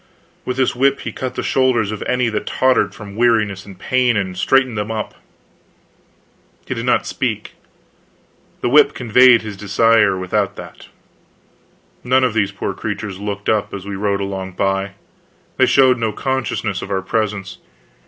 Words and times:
With 0.45 0.57
this 0.57 0.75
whip 0.75 1.01
he 1.01 1.11
cut 1.11 1.35
the 1.35 1.43
shoulders 1.43 1.91
of 1.91 2.01
any 2.07 2.27
that 2.29 2.47
tottered 2.47 2.95
from 2.95 3.15
weariness 3.15 3.67
and 3.67 3.77
pain, 3.77 4.17
and 4.17 4.35
straightened 4.35 4.75
them 4.75 4.89
up. 4.89 5.13
He 6.65 6.73
did 6.73 6.87
not 6.87 7.05
speak; 7.05 7.51
the 8.61 8.69
whip 8.69 8.95
conveyed 8.95 9.43
his 9.43 9.55
desire 9.55 10.17
without 10.17 10.55
that. 10.55 10.87
None 12.03 12.23
of 12.23 12.33
these 12.33 12.51
poor 12.51 12.73
creatures 12.73 13.19
looked 13.19 13.47
up 13.47 13.75
as 13.75 13.85
we 13.85 13.95
rode 13.95 14.21
along 14.21 14.53
by; 14.53 14.93
they 15.57 15.67
showed 15.67 15.99
no 15.99 16.11
consciousness 16.11 16.81
of 16.81 16.89
our 16.89 17.03
presence. 17.03 17.59